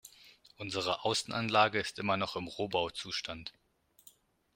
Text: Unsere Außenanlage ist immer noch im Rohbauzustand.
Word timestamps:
Unsere 0.57 1.03
Außenanlage 1.05 1.79
ist 1.79 1.99
immer 1.99 2.17
noch 2.17 2.35
im 2.35 2.47
Rohbauzustand. 2.47 3.53